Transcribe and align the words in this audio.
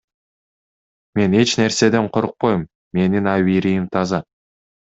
Мен 1.15 1.31
эч 1.41 1.49
нерседен 1.61 2.05
коркпойм, 2.15 2.61
менин 2.97 3.25
абийирим 3.37 3.85
таза. 3.97 4.19